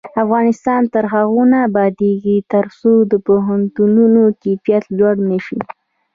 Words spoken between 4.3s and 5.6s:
کیفیت لوړ نشي.